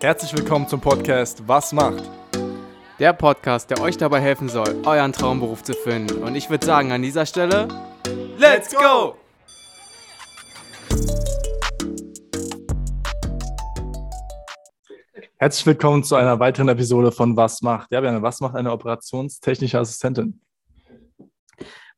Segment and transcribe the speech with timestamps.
[0.00, 2.02] Herzlich willkommen zum Podcast Was macht?
[2.98, 6.22] Der Podcast, der euch dabei helfen soll, euren Traumberuf zu finden.
[6.22, 7.68] Und ich würde sagen, an dieser Stelle,
[8.36, 9.16] Let's go!
[15.36, 17.90] Herzlich willkommen zu einer weiteren Episode von Was macht?
[17.90, 20.40] Ja, Björn, was macht eine operationstechnische Assistentin?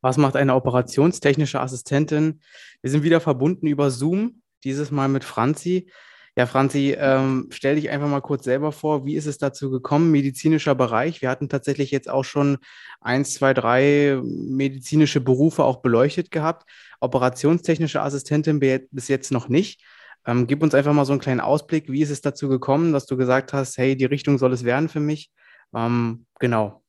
[0.00, 2.40] Was macht eine operationstechnische Assistentin?
[2.82, 5.90] Wir sind wieder verbunden über Zoom, dieses Mal mit Franzi.
[6.38, 9.06] Ja, Franzi, ähm, stell dich einfach mal kurz selber vor.
[9.06, 10.10] Wie ist es dazu gekommen?
[10.10, 11.22] Medizinischer Bereich.
[11.22, 12.58] Wir hatten tatsächlich jetzt auch schon
[13.00, 16.68] eins, zwei, drei medizinische Berufe auch beleuchtet gehabt.
[17.00, 19.82] Operationstechnische Assistentin bis jetzt noch nicht.
[20.26, 21.90] Ähm, gib uns einfach mal so einen kleinen Ausblick.
[21.90, 24.90] Wie ist es dazu gekommen, dass du gesagt hast, hey, die Richtung soll es werden
[24.90, 25.30] für mich?
[25.74, 26.82] Ähm, genau.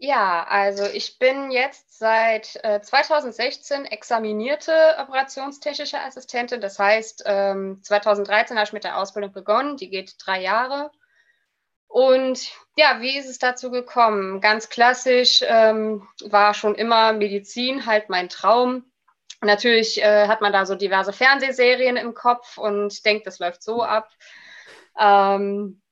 [0.00, 6.60] Ja, also ich bin jetzt seit äh, 2016 examinierte operationstechnische Assistentin.
[6.60, 9.76] Das heißt, ähm, 2013 habe ich mit der Ausbildung begonnen.
[9.76, 10.92] Die geht drei Jahre.
[11.88, 14.40] Und ja, wie ist es dazu gekommen?
[14.40, 18.84] Ganz klassisch ähm, war schon immer Medizin halt mein Traum.
[19.40, 23.82] Natürlich äh, hat man da so diverse Fernsehserien im Kopf und denkt, das läuft so
[23.82, 24.10] ab.
[24.96, 25.82] Ähm,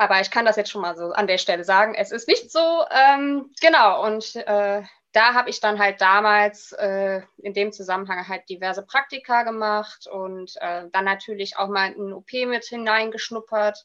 [0.00, 1.94] aber ich kann das jetzt schon mal so an der Stelle sagen.
[1.94, 2.84] Es ist nicht so.
[2.90, 4.02] Ähm, genau.
[4.06, 9.42] Und äh, da habe ich dann halt damals äh, in dem Zusammenhang halt diverse Praktika
[9.42, 13.84] gemacht und äh, dann natürlich auch mal in ein OP mit hineingeschnuppert.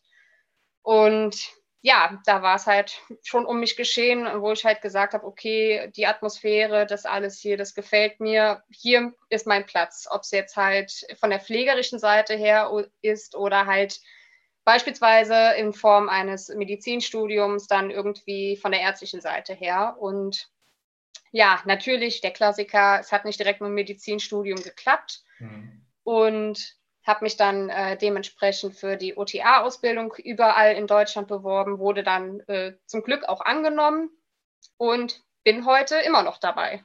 [0.84, 1.36] Und
[1.82, 5.92] ja, da war es halt schon um mich geschehen, wo ich halt gesagt habe, okay,
[5.98, 8.64] die Atmosphäre, das alles hier, das gefällt mir.
[8.70, 10.08] Hier ist mein Platz.
[10.10, 14.00] Ob es jetzt halt von der pflegerischen Seite her ist oder halt
[14.66, 19.96] Beispielsweise in Form eines Medizinstudiums, dann irgendwie von der ärztlichen Seite her.
[20.00, 20.50] Und
[21.32, 25.24] ja, natürlich der Klassiker, es hat nicht direkt mit dem Medizinstudium geklappt.
[25.40, 25.86] Mhm.
[26.04, 32.40] Und habe mich dann äh, dementsprechend für die OTA-Ausbildung überall in Deutschland beworben, wurde dann
[32.48, 34.10] äh, zum Glück auch angenommen
[34.78, 36.84] und bin heute immer noch dabei.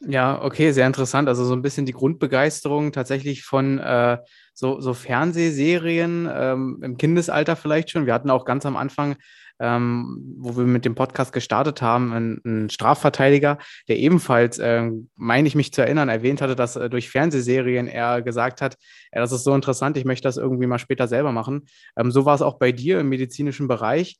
[0.00, 1.28] Ja, okay, sehr interessant.
[1.28, 4.18] Also so ein bisschen die Grundbegeisterung tatsächlich von äh,
[4.54, 8.06] so, so Fernsehserien ähm, im Kindesalter vielleicht schon.
[8.06, 9.16] Wir hatten auch ganz am Anfang,
[9.58, 13.58] ähm, wo wir mit dem Podcast gestartet haben, einen, einen Strafverteidiger,
[13.88, 18.22] der ebenfalls, äh, meine ich mich zu erinnern, erwähnt hatte, dass äh, durch Fernsehserien er
[18.22, 18.76] gesagt hat,
[19.12, 21.66] ja, das ist so interessant, ich möchte das irgendwie mal später selber machen.
[21.96, 24.16] Ähm, so war es auch bei dir im medizinischen Bereich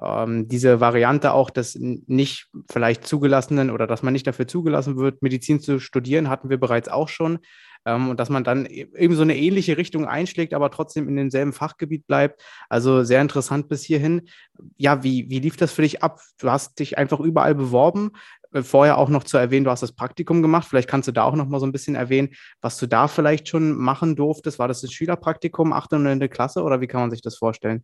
[0.00, 5.22] ähm, diese Variante auch des nicht vielleicht zugelassenen oder dass man nicht dafür zugelassen wird,
[5.22, 7.38] Medizin zu studieren, hatten wir bereits auch schon.
[7.84, 11.16] Ähm, und dass man dann e-, eben so eine ähnliche Richtung einschlägt, aber trotzdem in
[11.16, 12.42] demselben Fachgebiet bleibt.
[12.68, 14.28] Also sehr interessant bis hierhin.
[14.76, 16.20] Ja, wie, wie lief das für dich ab?
[16.38, 18.12] Du hast dich einfach überall beworben.
[18.52, 20.66] Äh, vorher auch noch zu erwähnen, du hast das Praktikum gemacht.
[20.68, 22.30] Vielleicht kannst du da auch noch mal so ein bisschen erwähnen,
[22.60, 24.58] was du da vielleicht schon machen durftest.
[24.58, 25.94] War das ein Schülerpraktikum, 8.
[25.94, 26.30] und 9.
[26.30, 27.82] Klasse oder wie kann man sich das vorstellen?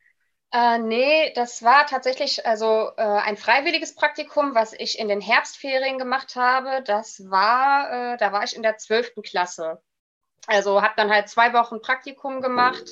[0.50, 5.98] Äh, nee, das war tatsächlich also äh, ein freiwilliges Praktikum, was ich in den Herbstferien
[5.98, 6.82] gemacht habe.
[6.84, 9.22] Das war, äh, da war ich in der 12.
[9.22, 9.82] Klasse.
[10.46, 12.88] Also habe dann halt zwei Wochen Praktikum gemacht.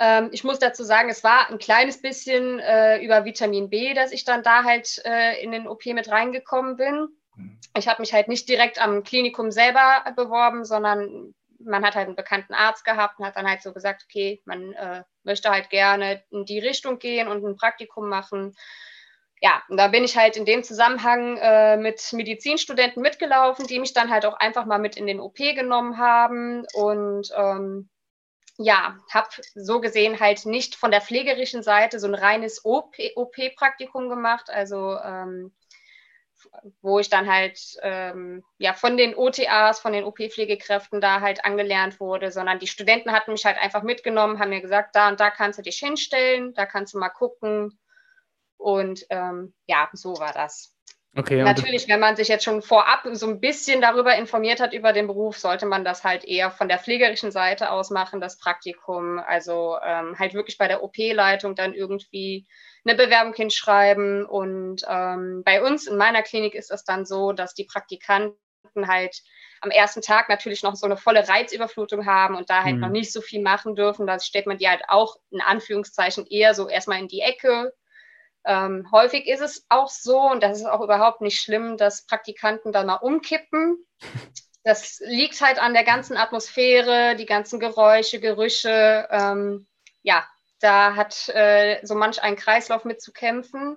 [0.00, 4.12] Ähm, ich muss dazu sagen, es war ein kleines bisschen äh, über Vitamin B, dass
[4.12, 7.08] ich dann da halt äh, in den OP mit reingekommen bin.
[7.36, 7.60] Mhm.
[7.76, 12.16] Ich habe mich halt nicht direkt am Klinikum selber beworben, sondern man hat halt einen
[12.16, 16.22] bekannten Arzt gehabt und hat dann halt so gesagt, okay, man äh, möchte halt gerne
[16.30, 18.54] in die Richtung gehen und ein Praktikum machen.
[19.40, 23.92] Ja, und da bin ich halt in dem Zusammenhang äh, mit Medizinstudenten mitgelaufen, die mich
[23.92, 27.90] dann halt auch einfach mal mit in den OP genommen haben und ähm,
[28.56, 34.48] ja, habe so gesehen halt nicht von der pflegerischen Seite so ein reines OP-Praktikum gemacht,
[34.48, 35.52] also ähm,
[36.82, 42.00] wo ich dann halt ähm, ja von den OTAs, von den OP-Pflegekräften da halt angelernt
[42.00, 45.30] wurde, sondern die Studenten hatten mich halt einfach mitgenommen, haben mir gesagt, da und da
[45.30, 47.78] kannst du dich hinstellen, da kannst du mal gucken.
[48.56, 50.74] Und ähm, ja, so war das.
[51.16, 54.92] Okay, Natürlich, wenn man sich jetzt schon vorab so ein bisschen darüber informiert hat über
[54.92, 59.20] den Beruf, sollte man das halt eher von der pflegerischen Seite aus machen, das Praktikum.
[59.20, 62.48] Also ähm, halt wirklich bei der OP-Leitung dann irgendwie
[62.84, 64.24] eine Bewerbung hinschreiben.
[64.24, 68.36] Und ähm, bei uns in meiner Klinik ist es dann so, dass die Praktikanten
[68.86, 69.22] halt
[69.60, 72.80] am ersten Tag natürlich noch so eine volle Reizüberflutung haben und da halt mhm.
[72.82, 74.06] noch nicht so viel machen dürfen.
[74.06, 77.72] Da stellt man die halt auch in Anführungszeichen eher so erstmal in die Ecke.
[78.44, 82.72] Ähm, häufig ist es auch so, und das ist auch überhaupt nicht schlimm, dass Praktikanten
[82.72, 83.78] dann mal umkippen.
[84.64, 89.08] Das liegt halt an der ganzen Atmosphäre, die ganzen Geräusche, Gerüche.
[89.10, 89.66] Ähm,
[90.02, 90.26] ja,
[90.64, 93.76] da hat äh, so manch ein Kreislauf mit zu kämpfen.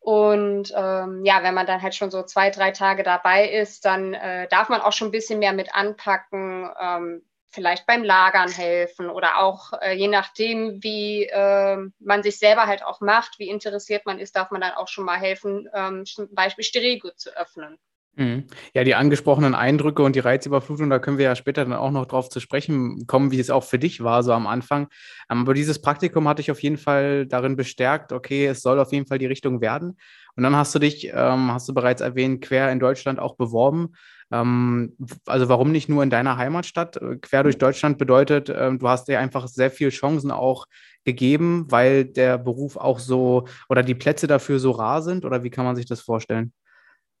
[0.00, 4.14] Und ähm, ja, wenn man dann halt schon so zwei, drei Tage dabei ist, dann
[4.14, 6.70] äh, darf man auch schon ein bisschen mehr mit anpacken.
[6.80, 12.66] Ähm, vielleicht beim Lagern helfen oder auch äh, je nachdem, wie äh, man sich selber
[12.66, 16.06] halt auch macht, wie interessiert man ist, darf man dann auch schon mal helfen, ähm,
[16.06, 17.78] zum Beispiel Sterilgut zu öffnen.
[18.16, 18.44] Mhm.
[18.74, 22.06] Ja, die angesprochenen Eindrücke und die Reizüberflutung, da können wir ja später dann auch noch
[22.06, 24.88] drauf zu sprechen kommen, wie es auch für dich war, so am Anfang.
[25.30, 28.92] Ähm, aber dieses Praktikum hat dich auf jeden Fall darin bestärkt, okay, es soll auf
[28.92, 29.96] jeden Fall die Richtung werden.
[30.36, 33.92] Und dann hast du dich, ähm, hast du bereits erwähnt, quer in Deutschland auch beworben.
[34.32, 34.96] Ähm,
[35.26, 36.96] also warum nicht nur in deiner Heimatstadt?
[36.96, 40.66] Äh, quer durch Deutschland bedeutet, ähm, du hast dir einfach sehr viele Chancen auch
[41.04, 45.24] gegeben, weil der Beruf auch so oder die Plätze dafür so rar sind?
[45.24, 46.52] Oder wie kann man sich das vorstellen?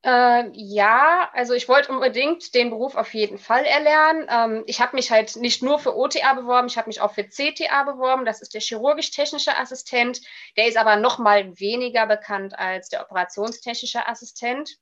[0.02, 4.26] Äh, ja, also ich wollte unbedingt den Beruf auf jeden Fall erlernen.
[4.30, 7.28] Ähm, ich habe mich halt nicht nur für OTA beworben, ich habe mich auch für
[7.28, 8.24] CTA beworben.
[8.24, 10.22] Das ist der chirurgisch-technische Assistent.
[10.56, 14.78] Der ist aber noch mal weniger bekannt als der operationstechnische Assistent.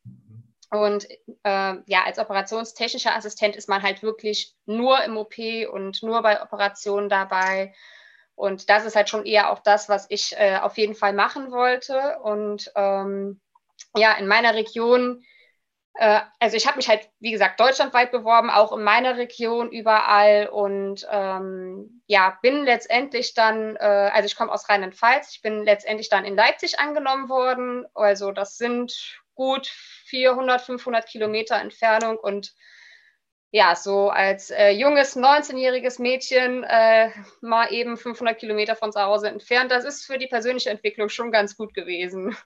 [0.70, 5.38] Und äh, ja, als operationstechnischer Assistent ist man halt wirklich nur im OP
[5.72, 7.74] und nur bei Operationen dabei.
[8.36, 11.50] Und das ist halt schon eher auch das, was ich äh, auf jeden Fall machen
[11.50, 12.18] wollte.
[12.22, 13.40] Und ähm,
[13.96, 15.24] ja, in meiner Region,
[15.94, 20.48] äh, also ich habe mich halt, wie gesagt, deutschlandweit beworben, auch in meiner Region überall
[20.48, 26.08] und ähm, ja, bin letztendlich dann, äh, also ich komme aus Rheinland-Pfalz, ich bin letztendlich
[26.08, 27.86] dann in Leipzig angenommen worden.
[27.94, 32.54] Also das sind gut 400, 500 Kilometer Entfernung und
[33.50, 37.10] ja, so als äh, junges 19-jähriges Mädchen äh,
[37.40, 41.32] mal eben 500 Kilometer von zu Hause entfernt, das ist für die persönliche Entwicklung schon
[41.32, 42.36] ganz gut gewesen.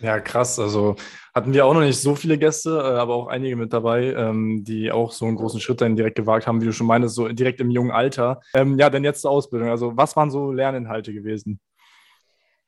[0.00, 0.58] Ja, krass.
[0.58, 0.96] Also
[1.34, 4.64] hatten wir auch noch nicht so viele Gäste, äh, aber auch einige mit dabei, ähm,
[4.64, 7.28] die auch so einen großen Schritt dann direkt gewagt haben, wie du schon meinst, so
[7.28, 8.40] direkt im jungen Alter.
[8.54, 9.70] Ähm, ja, denn jetzt zur Ausbildung.
[9.70, 11.60] Also was waren so Lerninhalte gewesen?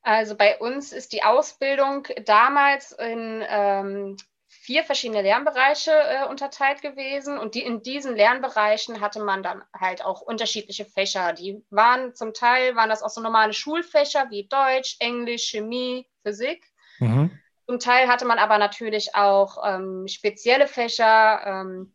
[0.02, 4.16] Also bei uns ist die Ausbildung damals in ähm,
[4.48, 10.04] vier verschiedene Lernbereiche äh, unterteilt gewesen und die, in diesen Lernbereichen hatte man dann halt
[10.04, 11.32] auch unterschiedliche Fächer.
[11.32, 16.67] Die waren zum Teil, waren das auch so normale Schulfächer wie Deutsch, Englisch, Chemie, Physik.
[16.98, 17.30] Mhm.
[17.66, 21.42] Zum Teil hatte man aber natürlich auch ähm, spezielle Fächer.
[21.44, 21.92] Ähm,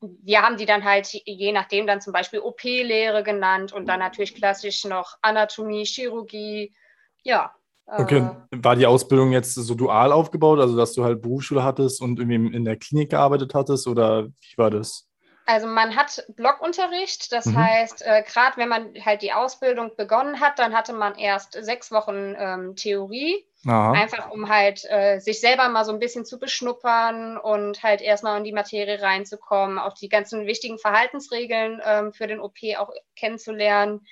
[0.00, 4.34] wir haben die dann halt je nachdem dann zum Beispiel OP-Lehre genannt und dann natürlich
[4.34, 6.74] klassisch noch Anatomie, Chirurgie.
[7.22, 7.54] Ja.
[7.86, 12.02] Okay, äh, war die Ausbildung jetzt so dual aufgebaut, also dass du halt Berufsschule hattest
[12.02, 15.08] und irgendwie in der Klinik gearbeitet hattest oder wie war das?
[15.48, 17.56] Also man hat Blockunterricht, das mhm.
[17.56, 21.92] heißt, äh, gerade wenn man halt die Ausbildung begonnen hat, dann hatte man erst sechs
[21.92, 23.92] Wochen ähm, Theorie, Aha.
[23.92, 28.38] einfach um halt äh, sich selber mal so ein bisschen zu beschnuppern und halt erstmal
[28.38, 34.06] in die Materie reinzukommen, auch die ganzen wichtigen Verhaltensregeln ähm, für den OP auch kennenzulernen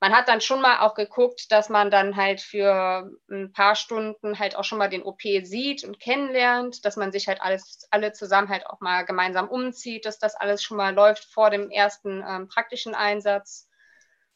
[0.00, 4.38] man hat dann schon mal auch geguckt, dass man dann halt für ein paar Stunden
[4.38, 8.12] halt auch schon mal den OP sieht und kennenlernt, dass man sich halt alles, alle
[8.12, 12.24] zusammen halt auch mal gemeinsam umzieht, dass das alles schon mal läuft vor dem ersten
[12.26, 13.68] ähm, praktischen Einsatz.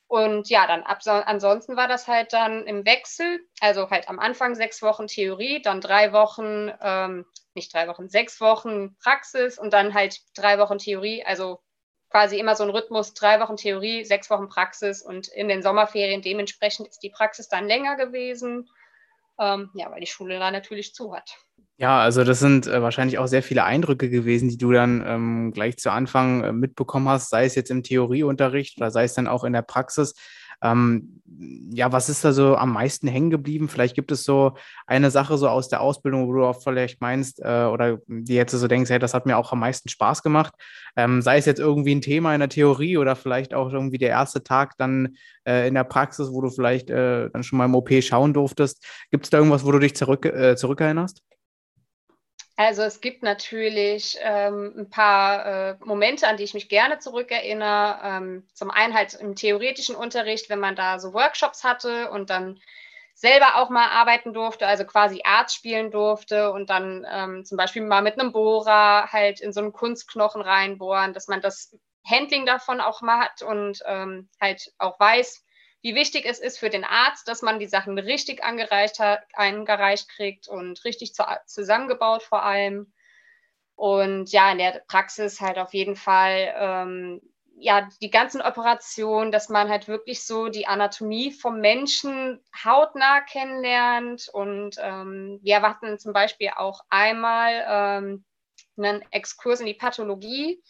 [0.07, 4.83] Und ja, dann ansonsten war das halt dann im Wechsel, also halt am Anfang sechs
[4.83, 7.25] Wochen Theorie, dann drei Wochen, ähm,
[7.55, 11.61] nicht drei Wochen, sechs Wochen Praxis und dann halt drei Wochen Theorie, also
[12.11, 16.23] quasi immer so ein Rhythmus, drei Wochen Theorie, sechs Wochen Praxis und in den Sommerferien
[16.23, 18.69] dementsprechend ist die Praxis dann länger gewesen,
[19.41, 21.39] ähm, ja, weil die Schule da natürlich zu hat.
[21.77, 25.53] Ja, also das sind äh, wahrscheinlich auch sehr viele Eindrücke gewesen, die du dann ähm,
[25.53, 29.27] gleich zu Anfang äh, mitbekommen hast, sei es jetzt im Theorieunterricht oder sei es dann
[29.27, 30.15] auch in der Praxis.
[30.63, 31.21] Ähm,
[31.73, 33.69] ja, was ist da so am meisten hängen geblieben?
[33.69, 34.57] Vielleicht gibt es so
[34.87, 38.53] eine Sache so aus der Ausbildung, wo du auch vielleicht meinst äh, oder die jetzt
[38.53, 40.55] so denkst, hey, das hat mir auch am meisten Spaß gemacht.
[40.97, 44.11] Ähm, sei es jetzt irgendwie ein Thema in der Theorie oder vielleicht auch irgendwie der
[44.11, 47.75] erste Tag dann äh, in der Praxis, wo du vielleicht äh, dann schon mal im
[47.75, 48.87] OP schauen durftest.
[49.11, 51.21] Gibt es da irgendwas, wo du dich zurück, äh, zurückerinnerst?
[52.57, 57.99] Also es gibt natürlich ähm, ein paar äh, Momente, an die ich mich gerne zurückerinnere.
[58.05, 62.61] Ähm, zum einen halt im theoretischen Unterricht, wenn man da so Workshops hatte und dann
[63.15, 67.83] selber auch mal arbeiten durfte, also quasi Arzt spielen durfte und dann ähm, zum Beispiel
[67.83, 72.81] mal mit einem Bohrer halt in so einen Kunstknochen reinbohren, dass man das Handling davon
[72.81, 75.45] auch mal hat und ähm, halt auch weiß,
[75.85, 80.09] wie wichtig es ist für den Arzt, dass man die Sachen richtig angereicht hat, eingereicht
[80.09, 82.95] kriegt und richtig zu, zusammengebaut vor allem.
[83.75, 87.21] Und ja, in der Praxis halt auf jeden Fall ähm,
[87.59, 94.31] ja die ganzen Operationen, dass man halt wirklich so die Anatomie vom Menschen hautnah kennenlernt.
[94.33, 98.25] Und ähm, wir hatten zum Beispiel auch einmal ähm,
[98.79, 100.63] einen Exkurs in die Pathologie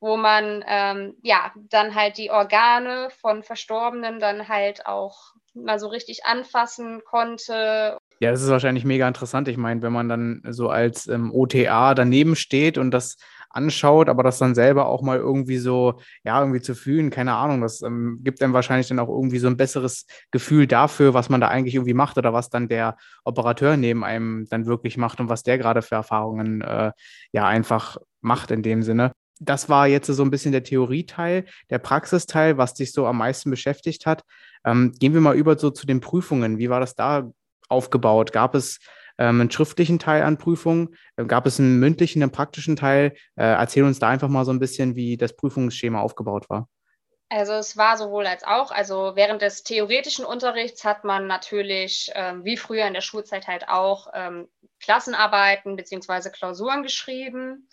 [0.00, 5.88] wo man ähm, ja dann halt die Organe von Verstorbenen dann halt auch mal so
[5.88, 7.98] richtig anfassen konnte.
[8.20, 9.48] Ja, das ist wahrscheinlich mega interessant.
[9.48, 13.16] Ich meine, wenn man dann so als ähm, OTA daneben steht und das
[13.50, 17.60] anschaut, aber das dann selber auch mal irgendwie so, ja, irgendwie zu fühlen, keine Ahnung,
[17.60, 21.40] das ähm, gibt einem wahrscheinlich dann auch irgendwie so ein besseres Gefühl dafür, was man
[21.40, 25.28] da eigentlich irgendwie macht oder was dann der Operateur neben einem dann wirklich macht und
[25.28, 26.92] was der gerade für Erfahrungen äh,
[27.32, 31.78] ja einfach macht in dem Sinne das war jetzt so ein bisschen der Theorieteil, der
[31.78, 34.22] Praxisteil, was dich so am meisten beschäftigt hat.
[34.64, 36.58] Ähm, gehen wir mal über so zu den Prüfungen.
[36.58, 37.30] Wie war das da
[37.68, 38.32] aufgebaut?
[38.32, 38.78] Gab es
[39.18, 40.94] ähm, einen schriftlichen Teil an Prüfungen?
[41.16, 43.14] Äh, gab es einen mündlichen, einen praktischen Teil?
[43.36, 46.68] Äh, erzähl uns da einfach mal so ein bisschen, wie das Prüfungsschema aufgebaut war.
[47.30, 48.72] Also es war sowohl als auch.
[48.72, 53.68] Also während des theoretischen Unterrichts hat man natürlich, ähm, wie früher in der Schulzeit halt
[53.68, 54.48] auch, ähm,
[54.80, 56.30] Klassenarbeiten bzw.
[56.30, 57.68] Klausuren geschrieben.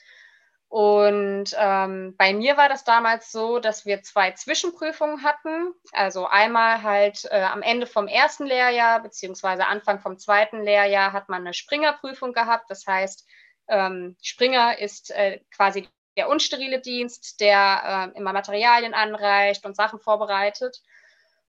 [0.69, 5.73] Und ähm, bei mir war das damals so, dass wir zwei Zwischenprüfungen hatten.
[5.93, 11.29] Also einmal halt äh, am Ende vom ersten Lehrjahr beziehungsweise Anfang vom zweiten Lehrjahr hat
[11.29, 12.69] man eine Springerprüfung gehabt.
[12.69, 13.25] Das heißt,
[13.69, 19.99] ähm, Springer ist äh, quasi der unsterile Dienst, der äh, immer Materialien anreicht und Sachen
[19.99, 20.81] vorbereitet.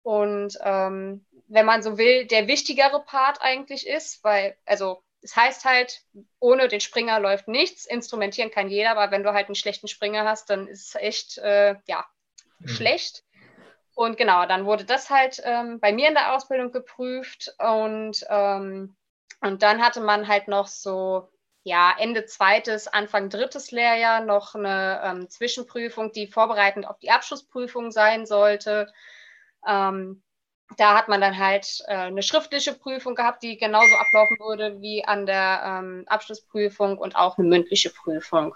[0.04, 5.66] Und ähm, wenn man so will, der wichtigere Part eigentlich ist, weil, also das heißt
[5.66, 6.02] halt,
[6.40, 7.86] ohne den Springer läuft nichts.
[7.86, 11.38] Instrumentieren kann jeder, aber wenn du halt einen schlechten Springer hast, dann ist es echt,
[11.40, 12.06] äh, ja,
[12.60, 12.68] mhm.
[12.68, 13.24] schlecht.
[13.96, 18.96] Und genau, dann wurde das halt ähm, bei mir in der Ausbildung geprüft und, ähm,
[19.42, 21.30] und dann hatte man halt noch so,
[21.64, 27.92] ja, Ende zweites, Anfang drittes Lehrjahr noch eine ähm, Zwischenprüfung, die vorbereitend auf die Abschlussprüfung
[27.92, 28.92] sein sollte.
[29.68, 30.24] Ähm,
[30.78, 35.04] da hat man dann halt äh, eine schriftliche Prüfung gehabt, die genauso ablaufen würde wie
[35.04, 38.56] an der ähm, Abschlussprüfung und auch eine mündliche Prüfung.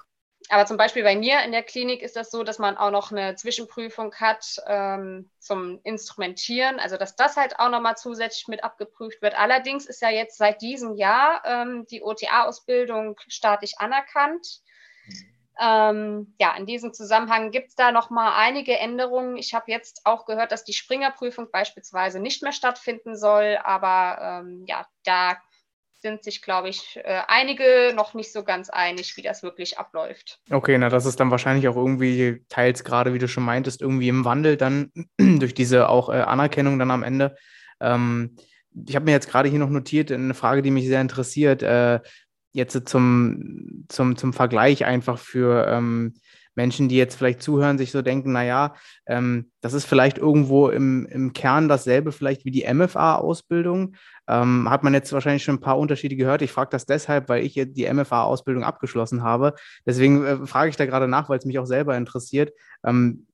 [0.50, 3.12] Aber zum Beispiel bei mir in der Klinik ist das so, dass man auch noch
[3.12, 9.22] eine Zwischenprüfung hat ähm, zum Instrumentieren, also dass das halt auch nochmal zusätzlich mit abgeprüft
[9.22, 9.38] wird.
[9.40, 14.62] Allerdings ist ja jetzt seit diesem Jahr ähm, die OTA-Ausbildung staatlich anerkannt.
[15.62, 19.38] Ähm, ja, in diesem Zusammenhang gibt es da noch mal einige Änderungen.
[19.38, 24.66] Ich habe jetzt auch gehört, dass die Springerprüfung beispielsweise nicht mehr stattfinden soll, aber ähm,
[24.68, 25.38] ja, da
[26.04, 30.40] sind sich, glaube ich, äh, einige noch nicht so ganz einig, wie das wirklich abläuft.
[30.52, 34.10] Okay, na, das ist dann wahrscheinlich auch irgendwie teils gerade, wie du schon meintest, irgendwie
[34.10, 37.36] im Wandel dann durch diese auch äh, Anerkennung dann am Ende.
[37.80, 38.36] Ähm,
[38.88, 41.64] ich habe mir jetzt gerade hier noch notiert, eine Frage, die mich sehr interessiert.
[41.64, 42.00] Äh,
[42.54, 46.14] jetzt zum, zum, zum Vergleich einfach für ähm,
[46.56, 48.76] Menschen, die jetzt vielleicht zuhören, sich so denken, naja,
[49.08, 53.96] ähm, das ist vielleicht irgendwo im, im Kern dasselbe vielleicht wie die MFA-Ausbildung.
[54.28, 56.42] Ähm, hat man jetzt wahrscheinlich schon ein paar Unterschiede gehört.
[56.42, 59.56] Ich frage das deshalb, weil ich die MFA-Ausbildung abgeschlossen habe.
[59.86, 62.54] Deswegen äh, frage ich da gerade nach, weil es mich auch selber interessiert.
[62.86, 63.26] Ähm,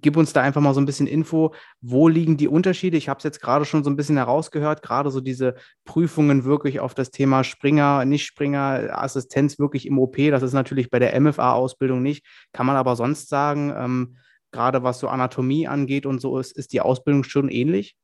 [0.00, 2.96] gib uns da einfach mal so ein bisschen Info, wo liegen die Unterschiede?
[2.96, 6.80] Ich habe es jetzt gerade schon so ein bisschen herausgehört, gerade so diese Prüfungen wirklich
[6.80, 10.16] auf das Thema Springer, Nicht-Springer, Assistenz wirklich im OP.
[10.16, 12.24] Das ist natürlich bei der MFA-Ausbildung nicht.
[12.52, 14.16] Kann man aber sonst sagen, ähm,
[14.52, 17.96] gerade was so Anatomie angeht und so, ist, ist die Ausbildung schon ähnlich?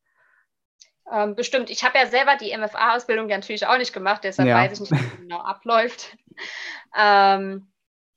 [1.11, 1.69] Ähm, bestimmt.
[1.69, 4.55] Ich habe ja selber die MFA-Ausbildung natürlich auch nicht gemacht, deshalb ja.
[4.55, 6.15] weiß ich nicht, wie es genau abläuft.
[6.97, 7.70] ähm,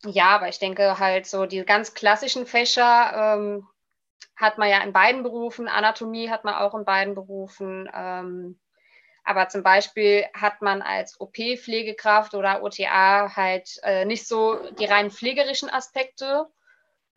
[0.04, 3.66] ja, aber ich denke halt so die ganz klassischen Fächer ähm,
[4.37, 5.68] hat man ja in beiden Berufen.
[5.68, 7.88] Anatomie hat man auch in beiden Berufen.
[7.94, 8.58] Ähm,
[9.25, 15.11] aber zum Beispiel hat man als OP-Pflegekraft oder OTA halt äh, nicht so die rein
[15.11, 16.46] pflegerischen Aspekte.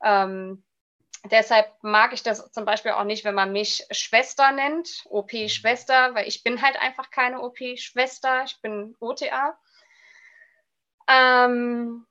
[0.01, 0.63] Ähm,
[1.25, 6.27] deshalb mag ich das zum Beispiel auch nicht, wenn man mich Schwester nennt, OP-Schwester, weil
[6.27, 9.58] ich bin halt einfach keine OP-Schwester, ich bin OTA.
[11.10, 12.06] Ähm,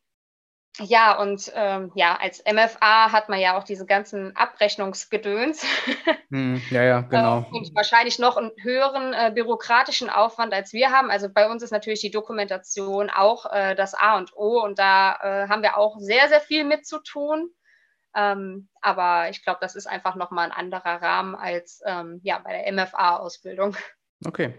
[0.79, 5.65] ja, und ähm, ja, als MFA hat man ja auch diese ganzen Abrechnungsgedöns.
[6.29, 7.47] Hm, ja, ja, genau.
[7.53, 11.09] und wahrscheinlich noch einen höheren äh, bürokratischen Aufwand, als wir haben.
[11.09, 15.15] Also bei uns ist natürlich die Dokumentation auch äh, das A und O und da
[15.23, 17.51] äh, haben wir auch sehr, sehr viel mit zu tun.
[18.17, 22.61] Ähm, aber ich glaube, das ist einfach nochmal ein anderer Rahmen als ähm, ja, bei
[22.61, 23.77] der MFA-Ausbildung.
[24.25, 24.53] Okay.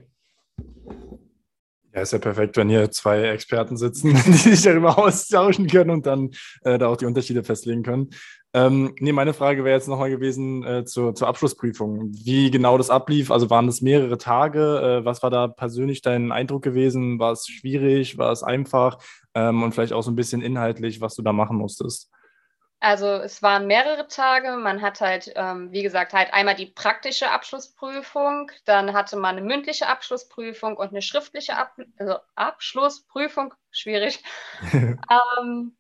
[1.98, 6.06] Ja, ist ja perfekt, wenn hier zwei Experten sitzen, die sich darüber austauschen können und
[6.06, 6.30] dann
[6.62, 8.12] äh, da auch die Unterschiede festlegen können.
[8.54, 12.12] Ähm, nee, meine Frage wäre jetzt nochmal gewesen äh, zur, zur Abschlussprüfung.
[12.12, 13.32] Wie genau das ablief?
[13.32, 14.60] Also waren das mehrere Tage?
[15.01, 17.18] Äh, was war da persönlich dein Eindruck gewesen?
[17.18, 18.20] War es schwierig?
[18.20, 19.00] War es einfach?
[19.34, 22.12] Ähm, und vielleicht auch so ein bisschen inhaltlich, was du da machen musstest?
[22.79, 24.51] Also es waren mehrere Tage.
[24.51, 29.46] Man hat halt, ähm, wie gesagt, halt einmal die praktische Abschlussprüfung, dann hatte man eine
[29.46, 33.53] mündliche Abschlussprüfung und eine schriftliche Ab also Abschlussprüfung.
[33.72, 34.24] Schwierig.
[34.72, 35.75] ähm,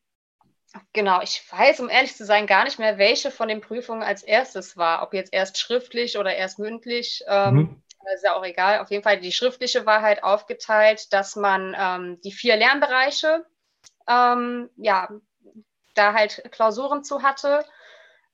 [0.91, 4.23] genau, ich weiß, um ehrlich zu sein, gar nicht mehr, welche von den Prüfungen als
[4.23, 5.03] erstes war.
[5.03, 7.23] Ob jetzt erst schriftlich oder erst mündlich.
[7.27, 7.83] Ähm, mhm.
[8.15, 8.79] Ist ja auch egal.
[8.79, 13.45] Auf jeden Fall, die schriftliche war halt aufgeteilt, dass man ähm, die vier Lernbereiche
[14.07, 15.09] ähm, ja,
[15.97, 17.65] da halt Klausuren zu hatte.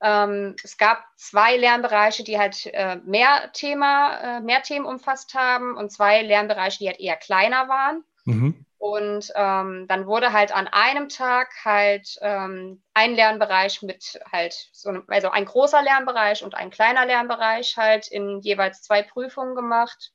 [0.02, 5.76] Ähm, es gab zwei Lernbereiche, die halt äh, mehr Thema, äh, mehr Themen umfasst haben
[5.76, 8.04] und zwei Lernbereiche, die halt eher kleiner waren.
[8.24, 8.66] Mhm.
[8.76, 14.90] Und ähm, dann wurde halt an einem Tag halt ähm, ein Lernbereich mit halt so,
[15.08, 20.12] also ein großer Lernbereich und ein kleiner Lernbereich halt in jeweils zwei Prüfungen gemacht.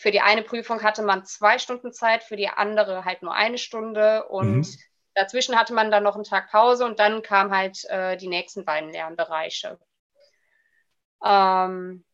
[0.00, 3.58] Für die eine Prüfung hatte man zwei Stunden Zeit, für die andere halt nur eine
[3.58, 4.78] Stunde und mhm.
[5.16, 8.64] Dazwischen hatte man dann noch einen Tag Pause und dann kamen halt äh, die nächsten
[8.64, 9.78] beiden Lernbereiche.
[11.24, 12.04] Ähm,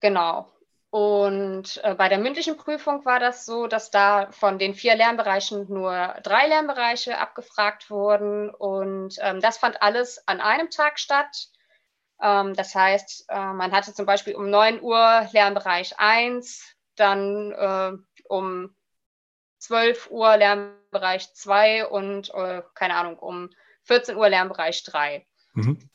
[0.00, 0.52] genau.
[0.90, 5.66] Und äh, bei der mündlichen Prüfung war das so, dass da von den vier Lernbereichen
[5.68, 8.48] nur drei Lernbereiche abgefragt wurden.
[8.50, 11.48] Und ähm, das fand alles an einem Tag statt.
[12.22, 17.92] Ähm, das heißt, äh, man hatte zum Beispiel um 9 Uhr Lernbereich 1, dann äh,
[18.28, 18.74] um
[19.58, 23.50] 12 Uhr Lernbereich 2 und, äh, keine Ahnung, um
[23.84, 25.26] 14 Uhr Lernbereich 3.
[25.54, 25.90] Mhm.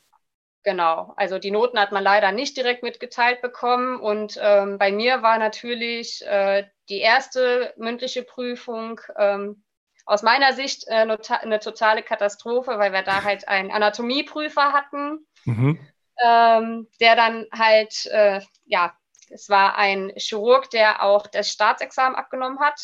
[0.64, 4.00] Genau, also die Noten hat man leider nicht direkt mitgeteilt bekommen.
[4.00, 9.62] Und ähm, bei mir war natürlich äh, die erste mündliche Prüfung ähm,
[10.06, 15.78] aus meiner Sicht äh, eine totale Katastrophe, weil wir da halt einen Anatomieprüfer hatten, mhm.
[16.24, 18.96] ähm, der dann halt, äh, ja,
[19.28, 22.80] es war ein Chirurg, der auch das Staatsexamen abgenommen hat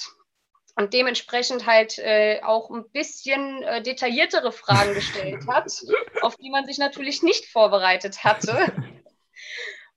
[0.76, 5.72] und dementsprechend halt äh, auch ein bisschen äh, detailliertere Fragen gestellt hat,
[6.22, 8.72] auf die man sich natürlich nicht vorbereitet hatte.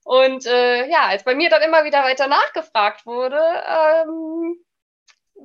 [0.04, 4.58] Und äh, ja, als bei mir dann immer wieder weiter nachgefragt wurde, ähm,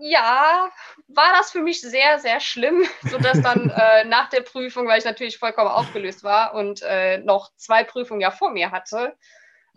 [0.02, 0.70] ja,
[1.08, 5.06] war das für mich sehr, sehr schlimm, sodass dann äh, nach der Prüfung, weil ich
[5.06, 9.16] natürlich vollkommen aufgelöst war und äh, noch zwei Prüfungen ja vor mir hatte,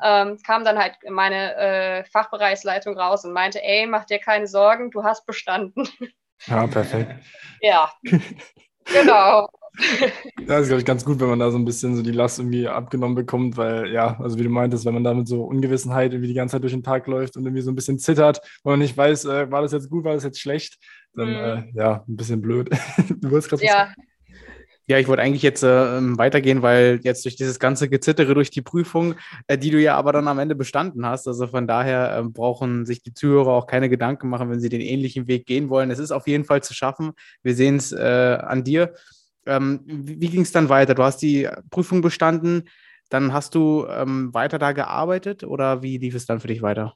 [0.03, 4.91] ähm, kam dann halt meine äh, Fachbereichsleitung raus und meinte, ey, mach dir keine Sorgen,
[4.91, 5.89] du hast bestanden.
[6.47, 7.13] Ja, perfekt.
[7.61, 7.91] ja,
[8.85, 9.49] genau.
[10.47, 12.39] Das ist, glaube ich, ganz gut, wenn man da so ein bisschen so die Last
[12.39, 16.13] irgendwie abgenommen bekommt, weil, ja, also wie du meintest, wenn man da mit so Ungewissenheit
[16.13, 18.73] irgendwie die ganze Zeit durch den Tag läuft und irgendwie so ein bisschen zittert, weil
[18.73, 20.79] man nicht weiß, äh, war das jetzt gut, war das jetzt schlecht,
[21.15, 21.35] dann, mhm.
[21.35, 22.69] äh, ja, ein bisschen blöd.
[23.21, 23.93] du wolltest gerade Ja,
[24.87, 28.63] ja, ich wollte eigentlich jetzt äh, weitergehen, weil jetzt durch dieses ganze Gezittere durch die
[28.63, 29.15] Prüfung,
[29.47, 32.85] äh, die du ja aber dann am Ende bestanden hast, also von daher äh, brauchen
[32.85, 35.91] sich die Zuhörer auch keine Gedanken machen, wenn sie den ähnlichen Weg gehen wollen.
[35.91, 37.13] Es ist auf jeden Fall zu schaffen.
[37.43, 38.95] Wir sehen es äh, an dir.
[39.47, 40.95] Ähm, wie, wie ging es dann weiter?
[40.95, 42.69] Du hast die Prüfung bestanden,
[43.09, 46.95] dann hast du ähm, weiter da gearbeitet oder wie lief es dann für dich weiter?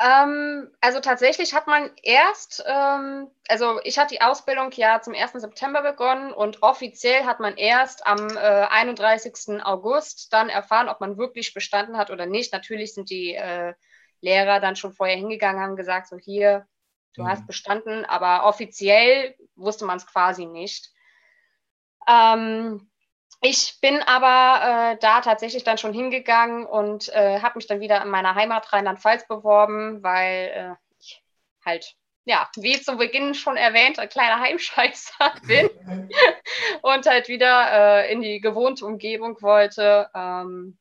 [0.00, 5.32] Ähm, also tatsächlich hat man erst, ähm, also ich hatte die Ausbildung ja zum 1.
[5.32, 9.60] September begonnen und offiziell hat man erst am äh, 31.
[9.64, 12.52] August dann erfahren, ob man wirklich bestanden hat oder nicht.
[12.52, 13.74] Natürlich sind die äh,
[14.20, 16.66] Lehrer dann schon vorher hingegangen, haben gesagt, so hier,
[17.14, 17.28] du mhm.
[17.28, 20.92] hast bestanden, aber offiziell wusste man es quasi nicht.
[22.06, 22.88] Ähm,
[23.40, 28.02] ich bin aber äh, da tatsächlich dann schon hingegangen und äh, habe mich dann wieder
[28.02, 31.22] in meiner Heimat Rheinland-Pfalz beworben, weil äh, ich
[31.64, 35.70] halt, ja, wie zu Beginn schon erwähnt, ein kleiner Heimscheißer bin
[36.82, 40.10] und halt wieder äh, in die gewohnte Umgebung wollte.
[40.14, 40.76] Ähm,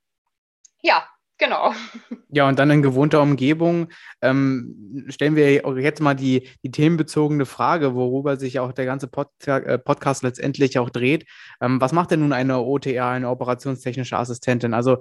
[0.82, 1.73] ja, Genau.
[2.30, 3.88] Ja, und dann in gewohnter Umgebung
[4.21, 9.30] ähm, stellen wir jetzt mal die, die themenbezogene Frage, worüber sich auch der ganze Pod
[9.45, 11.26] äh, Podcast letztendlich auch dreht.
[11.62, 14.73] Ähm, was macht denn nun eine OTA, eine operationstechnische Assistentin?
[14.73, 14.97] Also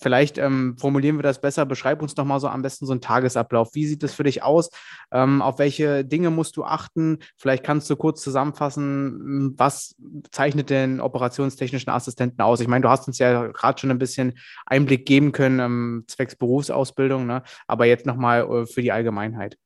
[0.00, 1.64] vielleicht ähm, formulieren wir das besser.
[1.64, 3.74] Beschreib uns doch mal so am besten so einen Tagesablauf.
[3.74, 4.70] Wie sieht es für dich aus?
[5.12, 7.20] Ähm, auf welche Dinge musst du achten?
[7.36, 9.94] Vielleicht kannst du kurz zusammenfassen, was
[10.30, 12.60] zeichnet den operationstechnischen Assistenten aus?
[12.60, 16.36] Ich meine, du hast uns ja gerade schon ein bisschen Einblick geben können ähm, zwecks
[16.36, 17.42] Berufsausbildung, ne?
[17.66, 19.56] aber jetzt nochmal äh, für die Allgemeinheit.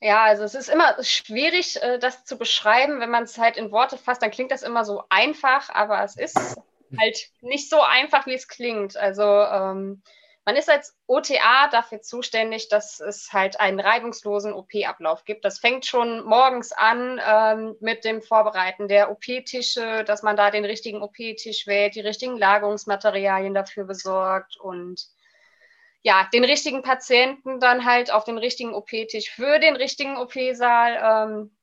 [0.00, 3.00] Ja, also es ist immer schwierig, äh, das zu beschreiben.
[3.00, 6.16] Wenn man es halt in Worte fasst, dann klingt das immer so einfach, aber es
[6.16, 6.60] ist
[6.98, 8.96] halt nicht so einfach, wie es klingt.
[8.96, 10.02] Also ähm,
[10.44, 15.44] man ist als OTA dafür zuständig, dass es halt einen reibungslosen OP-Ablauf gibt.
[15.44, 20.64] Das fängt schon morgens an ähm, mit dem Vorbereiten der OP-Tische, dass man da den
[20.64, 25.06] richtigen OP-Tisch wählt, die richtigen Lagerungsmaterialien dafür besorgt und
[26.02, 31.56] ja, den richtigen Patienten dann halt auf den richtigen OP-Tisch für den richtigen OP-Saal ähm,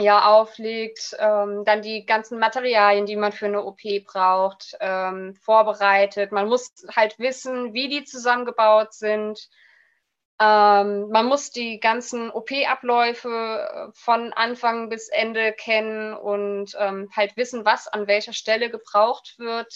[0.00, 6.32] ja, auflegt, ähm, dann die ganzen Materialien, die man für eine OP braucht, ähm, vorbereitet.
[6.32, 9.48] Man muss halt wissen, wie die zusammengebaut sind.
[10.40, 13.28] Ähm, man muss die ganzen OP-Abläufe
[13.88, 19.36] äh, von Anfang bis Ende kennen und ähm, halt wissen, was an welcher Stelle gebraucht
[19.38, 19.72] wird.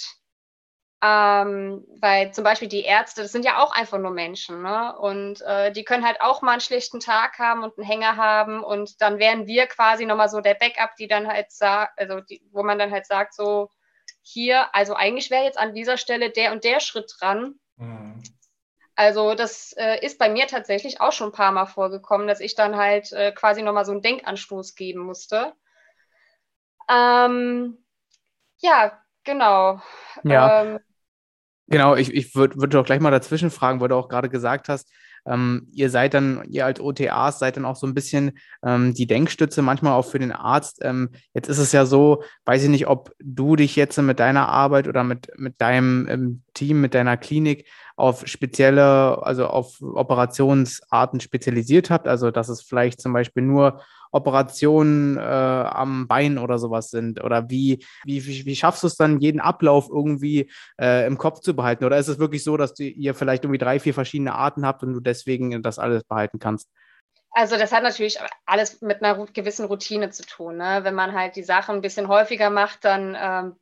[1.00, 4.98] Ähm, weil zum Beispiel die Ärzte, das sind ja auch einfach nur Menschen, ne?
[4.98, 8.64] Und äh, die können halt auch mal einen schlechten Tag haben und einen Hänger haben.
[8.64, 12.42] Und dann wären wir quasi nochmal so der Backup, die dann halt sagt, also die,
[12.50, 13.70] wo man dann halt sagt, so
[14.22, 17.54] hier, also eigentlich wäre jetzt an dieser Stelle der und der Schritt dran.
[17.76, 18.20] Mhm.
[18.96, 22.56] Also das äh, ist bei mir tatsächlich auch schon ein paar Mal vorgekommen, dass ich
[22.56, 25.52] dann halt äh, quasi nochmal so einen Denkanstoß geben musste.
[26.90, 27.78] Ähm,
[28.58, 29.80] ja, genau.
[30.24, 30.62] Ja.
[30.62, 30.80] Ähm,
[31.68, 34.68] genau, ich, ich würde würd doch gleich mal dazwischen fragen, weil du auch gerade gesagt
[34.68, 34.90] hast,
[35.26, 39.06] ähm, ihr seid dann, ihr als OTAs seid dann auch so ein bisschen ähm, die
[39.06, 40.78] Denkstütze manchmal auch für den Arzt.
[40.82, 44.48] Ähm, jetzt ist es ja so, weiß ich nicht, ob du dich jetzt mit deiner
[44.48, 51.20] Arbeit oder mit, mit deinem ähm, Team, mit deiner Klinik auf spezielle, also auf Operationsarten
[51.20, 52.08] spezialisiert habt.
[52.08, 57.22] Also dass es vielleicht zum Beispiel nur Operationen äh, am Bein oder sowas sind?
[57.22, 61.54] Oder wie, wie, wie schaffst du es dann, jeden Ablauf irgendwie äh, im Kopf zu
[61.54, 61.84] behalten?
[61.84, 64.82] Oder ist es wirklich so, dass du, ihr vielleicht irgendwie drei, vier verschiedene Arten habt
[64.82, 66.68] und du deswegen das alles behalten kannst?
[67.30, 70.56] Also das hat natürlich alles mit einer gewissen Routine zu tun.
[70.56, 70.80] Ne?
[70.82, 73.56] Wenn man halt die Sachen ein bisschen häufiger macht, dann ähm,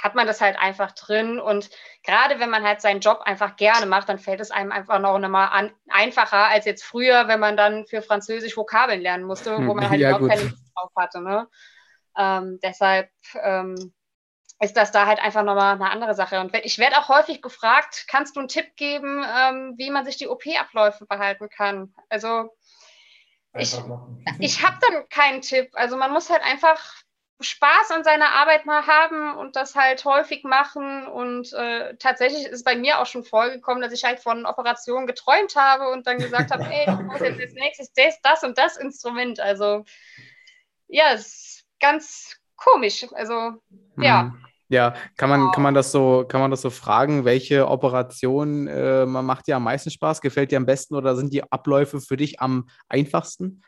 [0.00, 1.38] hat man das halt einfach drin.
[1.40, 1.70] Und
[2.02, 5.18] gerade wenn man halt seinen Job einfach gerne macht, dann fällt es einem einfach noch
[5.18, 9.74] mal an, einfacher als jetzt früher, wenn man dann für Französisch Vokabeln lernen musste, wo
[9.74, 11.20] man halt ja, überhaupt keine Lust drauf hatte.
[11.20, 11.48] Ne?
[12.16, 13.10] Ähm, deshalb
[13.42, 13.92] ähm,
[14.60, 16.40] ist das da halt einfach nochmal eine andere Sache.
[16.40, 20.16] Und ich werde auch häufig gefragt, kannst du einen Tipp geben, ähm, wie man sich
[20.16, 21.94] die OP-Abläufe behalten kann?
[22.08, 22.50] Also
[23.54, 23.74] ich,
[24.38, 25.70] ich habe dann keinen Tipp.
[25.74, 26.94] Also man muss halt einfach
[27.40, 31.06] Spaß an seiner Arbeit mal haben und das halt häufig machen.
[31.06, 35.54] Und äh, tatsächlich ist bei mir auch schon vorgekommen, dass ich halt von Operationen geträumt
[35.54, 38.76] habe und dann gesagt habe, hey, ich muss jetzt als nächstes das, das und das
[38.76, 39.40] Instrument.
[39.40, 39.84] Also
[40.88, 43.06] ja, es ist ganz komisch.
[43.12, 43.62] Also
[43.98, 44.24] ja.
[44.24, 44.42] Mhm.
[44.68, 49.06] Ja, kann man, kann man das so, kann man das so fragen, welche Operation äh,
[49.06, 52.40] macht dir am meisten Spaß, gefällt dir am besten oder sind die Abläufe für dich
[52.40, 53.62] am einfachsten?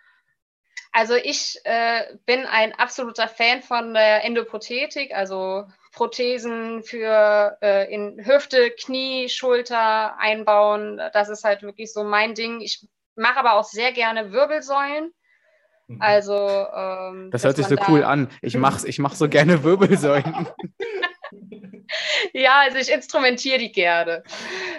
[0.99, 8.27] Also ich äh, bin ein absoluter Fan von der Endoprothetik, also Prothesen für äh, in
[8.27, 11.01] Hüfte, Knie, Schulter einbauen.
[11.13, 12.61] Das ist halt wirklich so mein Ding.
[12.61, 12.85] Ich
[13.15, 15.13] mache aber auch sehr gerne Wirbelsäulen.
[15.87, 16.03] Mhm.
[16.03, 18.29] Also ähm, das hört sich so cool an.
[18.43, 20.49] Ich mache ich mach so gerne Wirbelsäulen.
[22.33, 24.23] Ja, also ich instrumentiere die gerne.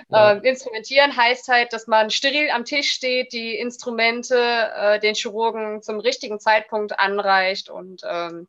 [0.10, 0.32] Ja.
[0.32, 4.36] Ähm, instrumentieren heißt halt, dass man steril am Tisch steht, die Instrumente
[4.76, 8.48] äh, den Chirurgen zum richtigen Zeitpunkt anreicht und ähm,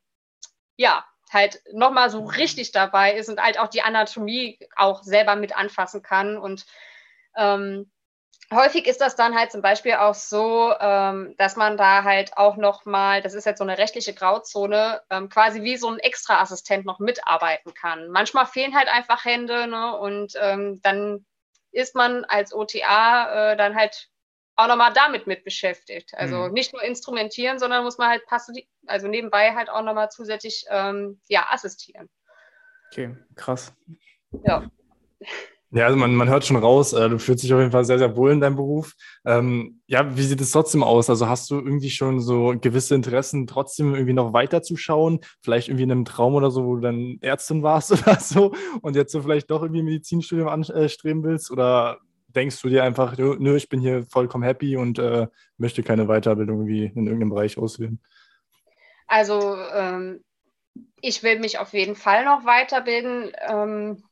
[0.76, 5.56] ja, halt nochmal so richtig dabei ist und halt auch die Anatomie auch selber mit
[5.56, 6.66] anfassen kann und
[7.36, 7.90] ähm,
[8.52, 12.56] häufig ist das dann halt zum Beispiel auch so, ähm, dass man da halt auch
[12.56, 16.98] nochmal, das ist jetzt so eine rechtliche Grauzone, ähm, quasi wie so ein Extra-Assistent noch
[16.98, 18.08] mitarbeiten kann.
[18.10, 19.96] Manchmal fehlen halt einfach Hände ne?
[19.98, 21.24] und ähm, dann
[21.72, 24.08] ist man als OTA äh, dann halt
[24.56, 26.12] auch nochmal damit mit beschäftigt.
[26.14, 26.52] Also mhm.
[26.52, 31.20] nicht nur instrumentieren, sondern muss man halt passen, also nebenbei halt auch nochmal zusätzlich ähm,
[31.28, 32.10] ja, assistieren.
[32.90, 33.72] Okay, krass.
[34.44, 34.68] Ja.
[35.72, 37.98] Ja, also man, man hört schon raus, äh, du fühlst dich auf jeden Fall sehr,
[37.98, 38.94] sehr wohl in deinem Beruf.
[39.24, 41.08] Ähm, ja, wie sieht es trotzdem aus?
[41.08, 45.20] Also hast du irgendwie schon so gewisse Interessen, trotzdem irgendwie noch weiterzuschauen?
[45.42, 48.52] Vielleicht irgendwie in einem Traum oder so, wo du dann Ärztin warst oder so
[48.82, 51.52] und jetzt so vielleicht doch irgendwie Medizinstudium anstreben willst?
[51.52, 51.98] Oder
[52.34, 56.58] denkst du dir einfach, nö, ich bin hier vollkommen happy und äh, möchte keine Weiterbildung
[56.58, 58.00] irgendwie in irgendeinem Bereich auswählen?
[59.06, 60.24] Also ähm,
[61.00, 63.32] ich will mich auf jeden Fall noch weiterbilden.
[63.48, 64.02] Ähm,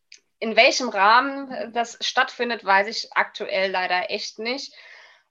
[0.41, 4.75] in welchem Rahmen das stattfindet, weiß ich aktuell leider echt nicht.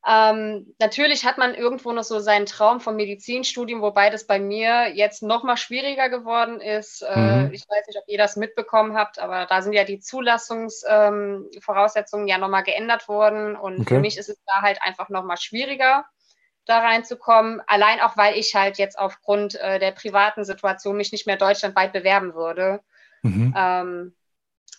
[0.05, 4.93] Ähm, natürlich hat man irgendwo noch so seinen Traum vom Medizinstudium, wobei das bei mir
[4.93, 7.01] jetzt noch mal schwieriger geworden ist.
[7.01, 7.51] Äh, mhm.
[7.51, 12.29] ich weiß nicht, ob ihr das mitbekommen habt, aber da sind ja die Zulassungsvoraussetzungen ähm,
[12.29, 13.95] ja noch mal geändert worden und okay.
[13.95, 16.05] für mich ist es da halt einfach noch mal schwieriger
[16.65, 17.61] da reinzukommen.
[17.65, 21.91] Allein auch, weil ich halt jetzt aufgrund äh, der privaten Situation mich nicht mehr deutschlandweit
[21.91, 22.81] bewerben würde.
[23.23, 23.53] Mhm.
[23.57, 24.13] Ähm,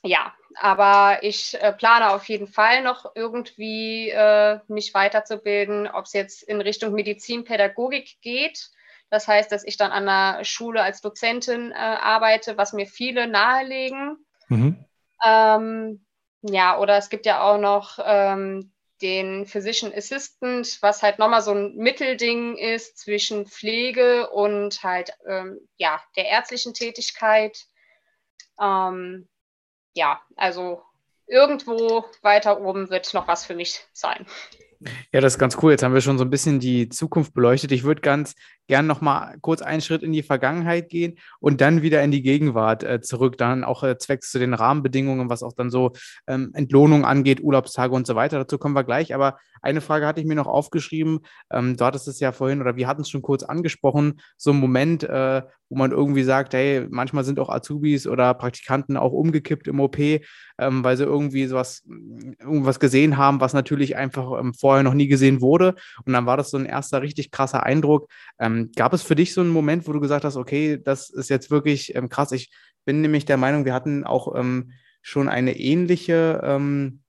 [0.03, 6.13] ja, aber ich äh, plane auf jeden Fall noch irgendwie äh, mich weiterzubilden, ob es
[6.13, 8.71] jetzt in Richtung Medizinpädagogik geht.
[9.11, 13.27] Das heißt, dass ich dann an der Schule als Dozentin äh, arbeite, was mir viele
[13.27, 14.25] nahelegen.
[14.49, 14.85] Mhm.
[15.25, 16.05] Ähm,
[16.43, 18.73] ja, oder es gibt ja auch noch ähm,
[19.03, 25.59] den Physician Assistant, was halt nochmal so ein Mittelding ist zwischen Pflege und halt ähm,
[25.77, 27.67] ja, der ärztlichen Tätigkeit.
[28.61, 29.29] Ähm,
[29.99, 30.83] ja, also
[31.27, 34.27] irgendwo weiter oben wird noch was für mich sein.
[35.13, 35.73] Ja, das ist ganz cool.
[35.73, 37.73] Jetzt haben wir schon so ein bisschen die Zukunft beleuchtet.
[37.73, 38.35] Ich würde ganz
[38.69, 42.23] gern noch mal kurz einen Schritt in die Vergangenheit gehen und dann wieder in die
[42.23, 43.39] Gegenwart äh, zurück.
[43.39, 45.93] Dann auch äh, zwecks zu den Rahmenbedingungen, was auch dann so
[46.29, 48.39] ähm, Entlohnung angeht, Urlaubstage und so weiter.
[48.39, 49.15] Dazu kommen wir gleich.
[49.15, 51.21] Aber eine Frage hatte ich mir noch aufgeschrieben.
[51.51, 54.21] Ähm, du hattest es ja vorhin oder wir hatten es schon kurz angesprochen.
[54.37, 58.97] So ein Moment, äh, wo man irgendwie sagt, hey, manchmal sind auch Azubis oder Praktikanten
[58.97, 60.23] auch umgekippt im OP, ähm,
[60.59, 61.85] weil sie irgendwie sowas,
[62.41, 65.77] irgendwas gesehen haben, was natürlich einfach ähm, vorher noch nie gesehen wurde.
[66.05, 68.11] Und dann war das so ein erster richtig krasser Eindruck.
[68.39, 71.31] Ähm, gab es für dich so einen Moment, wo du gesagt hast, okay, das ist
[71.31, 72.33] jetzt wirklich ähm, krass.
[72.33, 72.51] Ich
[72.85, 77.01] bin nämlich der Meinung, wir hatten auch ähm, schon eine ähnliche ähm,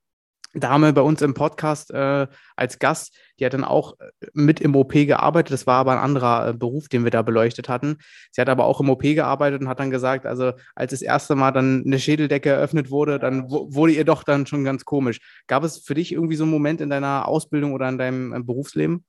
[0.53, 4.75] Dame bei uns im Podcast äh, als Gast, die hat dann auch äh, mit im
[4.75, 5.53] OP gearbeitet.
[5.53, 7.99] Das war aber ein anderer äh, Beruf, den wir da beleuchtet hatten.
[8.31, 11.35] Sie hat aber auch im OP gearbeitet und hat dann gesagt, also als das erste
[11.35, 15.19] Mal dann eine Schädeldecke eröffnet wurde, dann wurde ihr doch dann schon ganz komisch.
[15.45, 18.39] Gab es für dich irgendwie so einen Moment in deiner Ausbildung oder in deinem äh,
[18.41, 19.05] Berufsleben?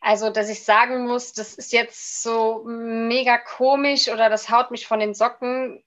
[0.00, 4.86] Also, dass ich sagen muss, das ist jetzt so mega komisch oder das haut mich
[4.86, 5.82] von den Socken.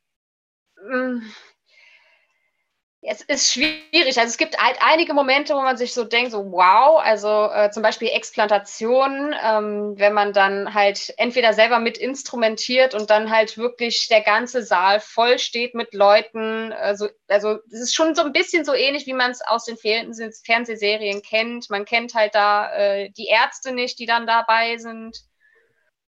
[0.88, 1.24] Hm
[3.02, 4.18] es ist schwierig.
[4.18, 7.72] Also es gibt halt einige Momente, wo man sich so denkt, so wow, also äh,
[7.72, 13.58] zum Beispiel Explantation, ähm, wenn man dann halt entweder selber mit instrumentiert und dann halt
[13.58, 16.74] wirklich der ganze Saal voll steht mit Leuten.
[16.74, 19.78] Also, also es ist schon so ein bisschen so ähnlich, wie man es aus den
[19.78, 21.70] Fernsehserien kennt.
[21.70, 25.18] Man kennt halt da äh, die Ärzte nicht, die dann dabei sind.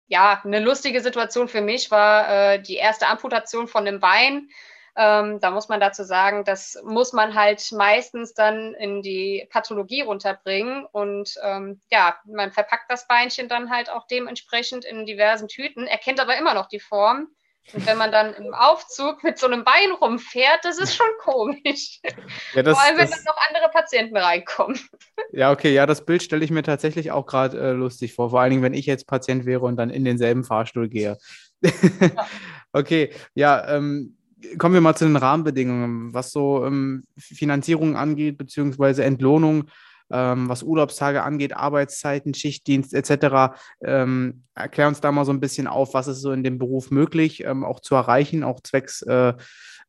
[0.07, 4.49] Ja, eine lustige Situation für mich war äh, die erste Amputation von einem Bein
[4.95, 10.01] ähm, da muss man dazu sagen, das muss man halt meistens dann in die Pathologie
[10.01, 10.85] runterbringen.
[10.85, 16.19] Und ähm, ja, man verpackt das Beinchen dann halt auch dementsprechend in diversen Tüten, erkennt
[16.19, 17.27] aber immer noch die Form.
[17.73, 21.99] Und wenn man dann im Aufzug mit so einem Bein rumfährt, das ist schon komisch.
[22.53, 24.79] Ja, das, Vor allem, wenn das, dann noch andere Patienten reinkommen.
[25.31, 28.29] Ja, okay, ja, das Bild stelle ich mir tatsächlich auch gerade äh, lustig vor.
[28.29, 31.17] Vor allen Dingen, wenn ich jetzt Patient wäre und dann in denselben Fahrstuhl gehe.
[31.61, 31.71] Ja.
[32.73, 34.14] okay, ja, ähm,
[34.57, 39.65] kommen wir mal zu den Rahmenbedingungen, was so ähm, Finanzierung angeht, beziehungsweise Entlohnung,
[40.11, 43.55] ähm, was Urlaubstage angeht, Arbeitszeiten, Schichtdienst etc.
[43.83, 46.91] Ähm, erklär uns da mal so ein bisschen auf, was ist so in dem Beruf
[46.91, 49.33] möglich, ähm, auch zu erreichen, auch zwecks äh,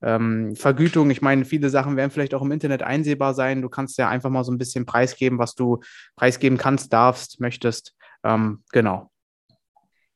[0.02, 1.10] ähm, Vergütung.
[1.10, 3.62] Ich meine, viele Sachen werden vielleicht auch im Internet einsehbar sein.
[3.62, 5.80] Du kannst ja einfach mal so ein bisschen preisgeben, was du
[6.16, 7.94] preisgeben kannst, darfst, möchtest.
[8.24, 9.10] Ähm, genau.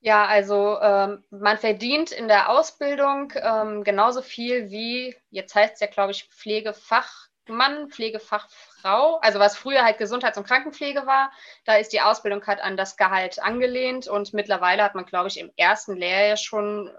[0.02, 5.80] Ja, also ähm, man verdient in der Ausbildung ähm, genauso viel wie, jetzt heißt es
[5.80, 11.30] ja, glaube ich, Pflegefachmann, Pflegefachfrau, also was früher halt Gesundheits- und Krankenpflege war,
[11.66, 15.38] da ist die Ausbildung halt an das Gehalt angelehnt und mittlerweile hat man, glaube ich,
[15.38, 16.90] im ersten Lehrjahr schon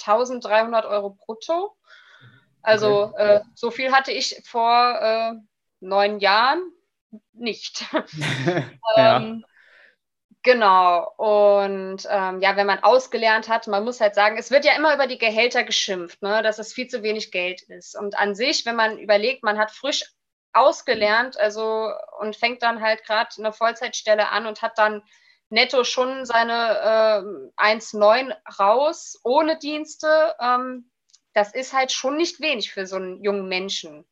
[0.00, 1.76] 1300 Euro brutto.
[2.62, 3.36] Also okay.
[3.36, 5.32] äh, so viel hatte ich vor äh,
[5.80, 6.70] neun Jahren
[7.32, 7.84] nicht.
[8.96, 9.16] ja.
[9.16, 9.44] ähm,
[10.44, 11.12] Genau.
[11.16, 14.94] Und ähm, ja, wenn man ausgelernt hat, man muss halt sagen, es wird ja immer
[14.94, 17.96] über die Gehälter geschimpft, ne, dass es viel zu wenig Geld ist.
[17.98, 20.04] Und an sich, wenn man überlegt, man hat frisch
[20.52, 25.02] ausgelernt, also und fängt dann halt gerade eine Vollzeitstelle an und hat dann
[25.50, 30.90] netto schon seine äh, 1,9 raus ohne Dienste, ähm,
[31.34, 34.06] das ist halt schon nicht wenig für so einen jungen Menschen.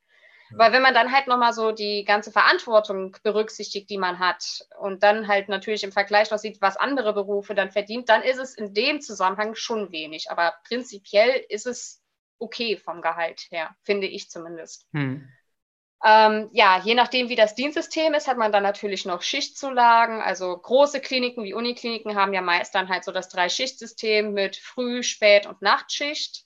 [0.50, 5.02] Weil wenn man dann halt nochmal so die ganze Verantwortung berücksichtigt, die man hat und
[5.02, 8.54] dann halt natürlich im Vergleich noch sieht, was andere Berufe dann verdient, dann ist es
[8.54, 10.30] in dem Zusammenhang schon wenig.
[10.30, 12.02] Aber prinzipiell ist es
[12.38, 14.86] okay vom Gehalt her, finde ich zumindest.
[14.92, 15.28] Hm.
[16.04, 20.20] Ähm, ja, je nachdem, wie das Dienstsystem ist, hat man dann natürlich noch Schichtzulagen.
[20.20, 25.02] Also große Kliniken wie Unikliniken haben ja meist dann halt so das Drei-Schicht-System mit Früh-,
[25.02, 26.45] Spät- und Nachtschicht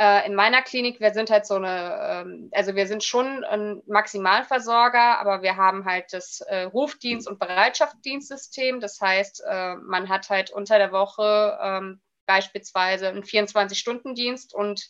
[0.00, 3.82] äh, in meiner Klinik, wir sind halt so eine, ähm, also wir sind schon ein
[3.86, 8.80] Maximalversorger, aber wir haben halt das äh, Rufdienst- und Bereitschaftsdienstsystem.
[8.80, 14.88] Das heißt, äh, man hat halt unter der Woche ähm, beispielsweise einen 24-Stunden-Dienst und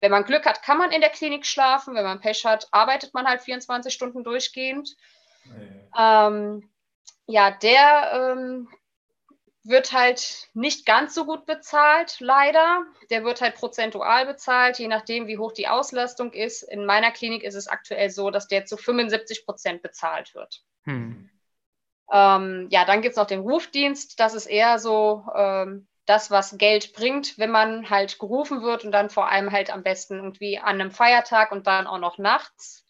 [0.00, 1.96] wenn man Glück hat, kann man in der Klinik schlafen.
[1.96, 4.96] Wenn man Pech hat, arbeitet man halt 24 Stunden durchgehend.
[5.92, 6.70] Ja, ähm,
[7.26, 8.68] ja der ähm,
[9.62, 12.84] wird halt nicht ganz so gut bezahlt, leider.
[13.10, 16.62] Der wird halt prozentual bezahlt, je nachdem, wie hoch die Auslastung ist.
[16.62, 20.62] In meiner Klinik ist es aktuell so, dass der zu 75 Prozent bezahlt wird.
[20.84, 21.30] Hm.
[22.10, 24.18] Ähm, ja, dann gibt es noch den Rufdienst.
[24.18, 28.92] Das ist eher so ähm, das, was Geld bringt, wenn man halt gerufen wird und
[28.92, 32.84] dann vor allem halt am besten irgendwie an einem Feiertag und dann auch noch nachts.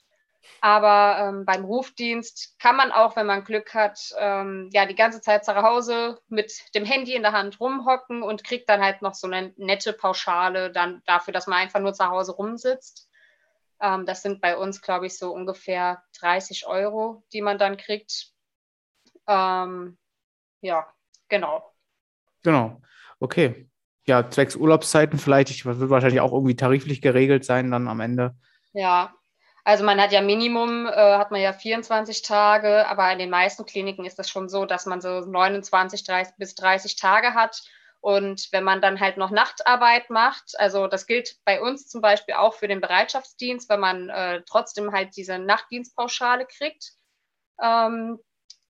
[0.61, 5.21] Aber ähm, beim Rufdienst kann man auch, wenn man Glück hat, ähm, ja, die ganze
[5.21, 9.15] Zeit zu Hause mit dem Handy in der Hand rumhocken und kriegt dann halt noch
[9.15, 13.09] so eine nette Pauschale dann dafür, dass man einfach nur zu Hause rumsitzt.
[13.81, 18.33] Ähm, das sind bei uns, glaube ich, so ungefähr 30 Euro, die man dann kriegt.
[19.27, 19.97] Ähm,
[20.61, 20.87] ja,
[21.29, 21.73] genau.
[22.43, 22.81] Genau.
[23.19, 23.67] Okay.
[24.07, 28.35] Ja, zwecks Urlaubszeiten vielleicht, ich wird wahrscheinlich auch irgendwie tariflich geregelt sein dann am Ende.
[28.73, 29.15] Ja,
[29.71, 33.65] also man hat ja Minimum, äh, hat man ja 24 Tage, aber in den meisten
[33.65, 37.63] Kliniken ist das schon so, dass man so 29 30, bis 30 Tage hat.
[38.01, 42.35] Und wenn man dann halt noch Nachtarbeit macht, also das gilt bei uns zum Beispiel
[42.35, 46.95] auch für den Bereitschaftsdienst, wenn man äh, trotzdem halt diese Nachtdienstpauschale kriegt,
[47.63, 48.19] ähm,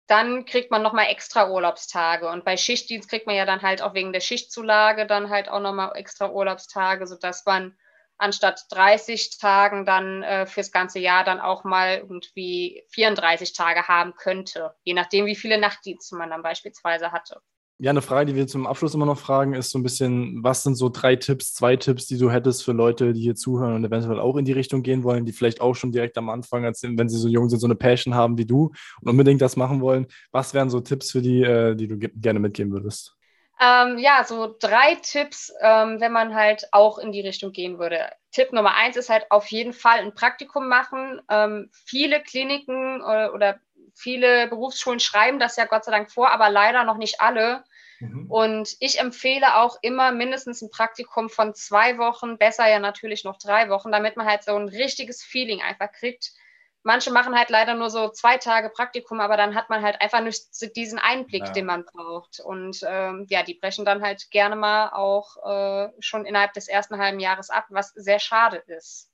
[0.07, 2.29] dann kriegt man nochmal extra Urlaubstage.
[2.29, 5.61] Und bei Schichtdienst kriegt man ja dann halt auch wegen der Schichtzulage dann halt auch
[5.61, 7.75] nochmal extra Urlaubstage, sodass man
[8.21, 14.15] anstatt 30 Tagen dann äh, fürs ganze Jahr dann auch mal irgendwie 34 Tage haben
[14.15, 17.41] könnte, je nachdem, wie viele Nachtdienste man dann beispielsweise hatte.
[17.83, 20.63] Ja, eine Frage, die wir zum Abschluss immer noch fragen, ist so ein bisschen, was
[20.63, 23.87] sind so drei Tipps, zwei Tipps, die du hättest für Leute, die hier zuhören und
[23.87, 26.83] eventuell auch in die Richtung gehen wollen, die vielleicht auch schon direkt am Anfang, als
[26.83, 29.81] wenn sie so jung sind, so eine Passion haben wie du und unbedingt das machen
[29.81, 30.07] wollen.
[30.31, 33.17] Was wären so Tipps für die, äh, die du gerne mitgeben würdest?
[33.63, 38.11] Ähm, ja, so drei Tipps, ähm, wenn man halt auch in die Richtung gehen würde.
[38.33, 41.21] Tipp Nummer eins ist halt auf jeden Fall ein Praktikum machen.
[41.29, 43.61] Ähm, viele Kliniken oder, äh, oder
[43.95, 47.65] viele Berufsschulen schreiben das ja Gott sei Dank vor, aber leider noch nicht alle.
[47.99, 48.31] Mhm.
[48.31, 53.37] Und ich empfehle auch immer mindestens ein Praktikum von zwei Wochen, besser ja natürlich noch
[53.37, 56.33] drei Wochen, damit man halt so ein richtiges Feeling einfach kriegt.
[56.83, 60.23] Manche machen halt leider nur so zwei Tage Praktikum, aber dann hat man halt einfach
[60.23, 60.43] nicht
[60.77, 61.53] diesen Einblick, ja.
[61.53, 62.41] den man braucht.
[62.41, 66.99] Und ähm, ja, die brechen dann halt gerne mal auch äh, schon innerhalb des ersten
[66.99, 69.11] halben Jahres ab, was sehr schade ist.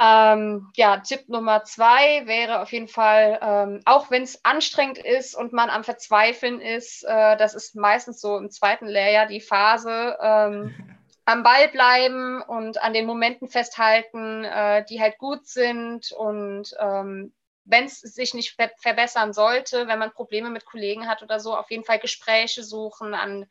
[0.00, 5.34] Ähm, ja, Tipp Nummer zwei wäre auf jeden Fall, ähm, auch wenn es anstrengend ist
[5.34, 10.16] und man am Verzweifeln ist, äh, das ist meistens so im zweiten Lehrjahr die Phase,
[10.22, 10.96] ähm,
[11.28, 17.34] am Ball bleiben und an den Momenten festhalten, äh, die halt gut sind und ähm,
[17.66, 21.54] wenn es sich nicht ver verbessern sollte, wenn man Probleme mit Kollegen hat oder so,
[21.54, 23.46] auf jeden Fall Gespräche suchen, an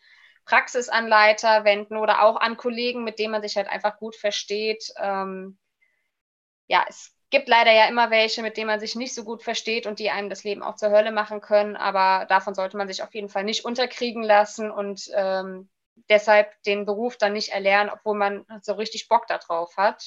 [0.45, 4.91] Praxisanleiter wenden oder auch an Kollegen, mit denen man sich halt einfach gut versteht.
[4.99, 5.59] Ähm,
[6.65, 9.85] ja, es gibt leider ja immer welche, mit denen man sich nicht so gut versteht
[9.85, 11.75] und die einem das Leben auch zur Hölle machen können.
[11.75, 15.69] Aber davon sollte man sich auf jeden Fall nicht unterkriegen lassen und ähm,
[16.09, 20.03] deshalb den Beruf dann nicht erlernen, obwohl man so richtig Bock darauf hat.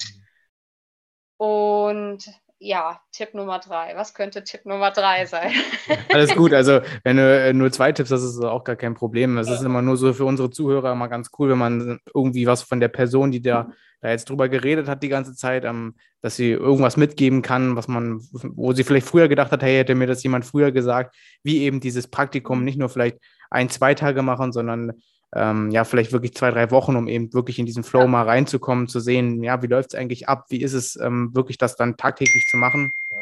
[1.37, 2.25] Und
[2.59, 3.97] ja, Tipp Nummer drei.
[3.97, 5.53] Was könnte Tipp Nummer drei sein?
[6.13, 6.53] Alles gut.
[6.53, 9.39] Also, wenn du äh, nur zwei Tipps hast, ist das auch gar kein Problem.
[9.39, 9.55] Es ja.
[9.55, 12.81] ist immer nur so für unsere Zuhörer immer ganz cool, wenn man irgendwie was von
[12.81, 16.51] der Person, die da da jetzt drüber geredet hat die ganze Zeit, ähm, dass sie
[16.51, 20.23] irgendwas mitgeben kann, was man, wo sie vielleicht früher gedacht hat, hey, hätte mir das
[20.23, 23.19] jemand früher gesagt, wie eben dieses Praktikum nicht nur vielleicht
[23.51, 25.03] ein, zwei Tage machen, sondern
[25.35, 28.07] ähm, ja, vielleicht wirklich zwei, drei Wochen, um eben wirklich in diesen Flow ja.
[28.07, 31.59] mal reinzukommen, zu sehen, ja, wie läuft es eigentlich ab, wie ist es ähm, wirklich,
[31.59, 32.93] das dann tagtäglich zu machen.
[33.11, 33.19] Ja.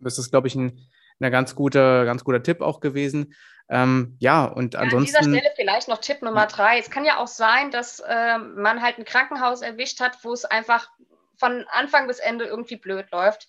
[0.00, 0.80] Das ist, glaube ich, ein,
[1.20, 3.34] ein ganz guter, ganz guter Tipp auch gewesen.
[3.68, 5.16] Ähm, ja, und ja, ansonsten.
[5.16, 6.78] An dieser Stelle vielleicht noch Tipp Nummer drei.
[6.78, 10.44] Es kann ja auch sein, dass äh, man halt ein Krankenhaus erwischt hat, wo es
[10.44, 10.88] einfach
[11.36, 13.48] von Anfang bis Ende irgendwie blöd läuft.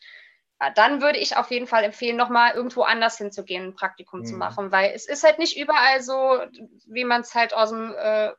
[0.75, 4.25] Dann würde ich auf jeden Fall empfehlen, nochmal irgendwo anders hinzugehen, ein Praktikum mhm.
[4.25, 6.39] zu machen, weil es ist halt nicht überall so,
[6.87, 8.31] wie man es halt aus dem, äh,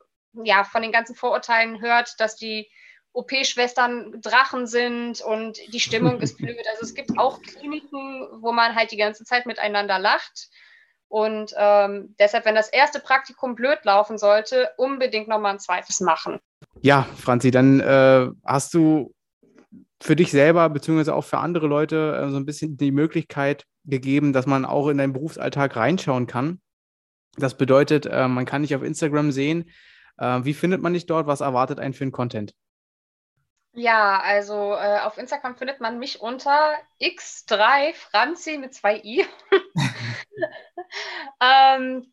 [0.44, 2.70] ja, von den ganzen Vorurteilen hört, dass die
[3.12, 6.64] OP-Schwestern Drachen sind und die Stimmung ist blöd.
[6.70, 10.50] Also es gibt auch Kliniken, wo man halt die ganze Zeit miteinander lacht
[11.10, 16.38] und ähm, deshalb, wenn das erste Praktikum blöd laufen sollte, unbedingt nochmal ein zweites machen.
[16.82, 19.12] Ja, Franzi, dann äh, hast du
[20.02, 24.32] für dich selber beziehungsweise auch für andere Leute äh, so ein bisschen die Möglichkeit gegeben,
[24.32, 26.60] dass man auch in deinen Berufsalltag reinschauen kann.
[27.36, 29.70] Das bedeutet, äh, man kann dich auf Instagram sehen.
[30.18, 31.26] Äh, wie findet man dich dort?
[31.26, 32.54] Was erwartet einen für einen Content?
[33.72, 39.24] Ja, also auf Instagram findet man mich unter x3 Franzi mit zwei i.
[41.40, 42.12] ähm,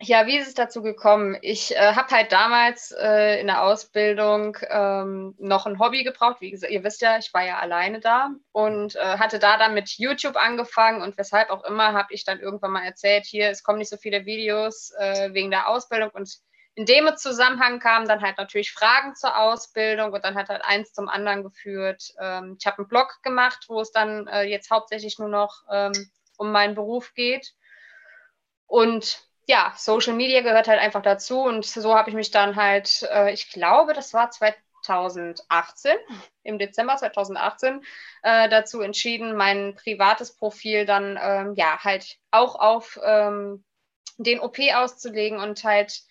[0.00, 1.36] ja, wie ist es dazu gekommen?
[1.42, 6.40] Ich äh, habe halt damals äh, in der Ausbildung ähm, noch ein Hobby gebraucht.
[6.40, 9.74] Wie gesagt, ihr wisst ja, ich war ja alleine da und äh, hatte da dann
[9.74, 13.64] mit YouTube angefangen und weshalb auch immer habe ich dann irgendwann mal erzählt, hier, es
[13.64, 16.30] kommen nicht so viele Videos äh, wegen der Ausbildung und
[16.76, 20.92] in dem Zusammenhang kamen dann halt natürlich Fragen zur Ausbildung und dann hat halt eins
[20.92, 22.14] zum anderen geführt.
[22.20, 25.92] Ähm, ich habe einen Blog gemacht, wo es dann äh, jetzt hauptsächlich nur noch ähm,
[26.36, 27.52] um meinen Beruf geht.
[28.68, 33.02] Und ja, Social Media gehört halt einfach dazu und so habe ich mich dann halt,
[33.10, 35.96] äh, ich glaube, das war 2018,
[36.42, 37.82] im Dezember 2018,
[38.22, 43.64] äh, dazu entschieden, mein privates Profil dann ähm, ja halt auch auf ähm,
[44.18, 46.02] den OP auszulegen und halt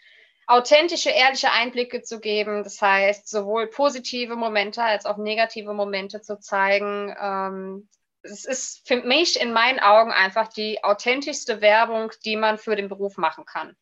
[0.47, 2.63] authentische, ehrliche Einblicke zu geben.
[2.63, 7.15] Das heißt, sowohl positive Momente als auch negative Momente zu zeigen.
[7.21, 7.87] Ähm,
[8.31, 12.89] es ist für mich in meinen Augen einfach die authentischste Werbung, die man für den
[12.89, 13.73] Beruf machen kann.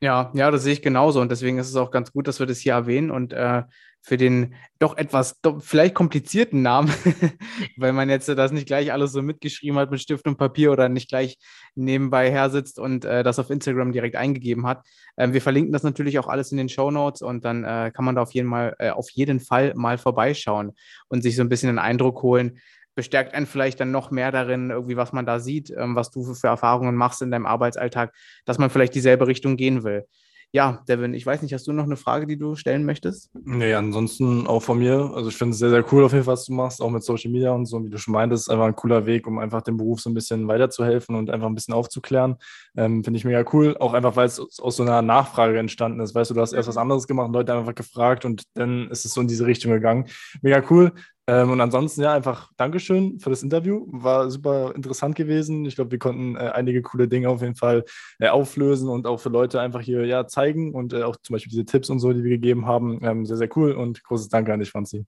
[0.00, 2.46] Ja, ja, das sehe ich genauso und deswegen ist es auch ganz gut, dass wir
[2.46, 3.62] das hier erwähnen und äh,
[4.04, 6.92] für den doch etwas doch vielleicht komplizierten Namen,
[7.76, 10.88] weil man jetzt das nicht gleich alles so mitgeschrieben hat mit Stift und Papier oder
[10.88, 11.38] nicht gleich
[11.76, 14.84] nebenbei her sitzt und äh, das auf Instagram direkt eingegeben hat.
[15.16, 18.04] Ähm, wir verlinken das natürlich auch alles in den Show Notes und dann äh, kann
[18.04, 20.72] man da auf jeden, mal, äh, auf jeden Fall mal vorbeischauen
[21.08, 22.58] und sich so ein bisschen einen Eindruck holen,
[22.94, 26.34] bestärkt einen vielleicht dann noch mehr darin, irgendwie, was man da sieht, ähm, was du
[26.34, 28.12] für Erfahrungen machst in deinem Arbeitsalltag,
[28.44, 30.06] dass man vielleicht dieselbe Richtung gehen will.
[30.54, 33.30] Ja, Devin, ich weiß nicht, hast du noch eine Frage, die du stellen möchtest?
[33.42, 35.10] Nee, ansonsten auch von mir.
[35.14, 37.02] Also ich finde es sehr, sehr cool auf jeden Fall, was du machst, auch mit
[37.02, 39.78] Social Media und so, wie du schon meintest, einfach ein cooler Weg, um einfach dem
[39.78, 42.36] Beruf so ein bisschen weiterzuhelfen und einfach ein bisschen aufzuklären.
[42.76, 46.14] Ähm, finde ich mega cool, auch einfach, weil es aus so einer Nachfrage entstanden ist.
[46.14, 49.14] Weißt du, du hast erst was anderes gemacht, Leute einfach gefragt und dann ist es
[49.14, 50.04] so in diese Richtung gegangen.
[50.42, 50.92] Mega cool.
[51.28, 53.86] Ähm, und ansonsten, ja, einfach Dankeschön für das Interview.
[53.88, 55.64] War super interessant gewesen.
[55.64, 57.84] Ich glaube, wir konnten äh, einige coole Dinge auf jeden Fall
[58.18, 61.50] äh, auflösen und auch für Leute einfach hier ja, zeigen und äh, auch zum Beispiel
[61.50, 63.04] diese Tipps und so, die wir gegeben haben.
[63.04, 65.06] Ähm, sehr, sehr cool und großes Danke an dich, Franzi.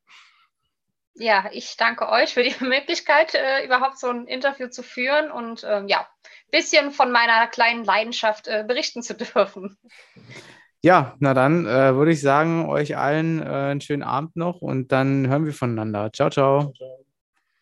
[1.16, 5.64] Ja, ich danke euch für die Möglichkeit, äh, überhaupt so ein Interview zu führen und
[5.68, 9.78] ähm, ja, ein bisschen von meiner kleinen Leidenschaft äh, berichten zu dürfen.
[10.84, 14.92] Ja, na dann äh, würde ich sagen, euch allen äh, einen schönen Abend noch und
[14.92, 16.12] dann hören wir voneinander.
[16.12, 16.60] Ciao, ciao.
[16.60, 17.03] ciao, ciao.